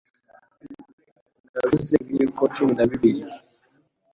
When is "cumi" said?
2.53-2.73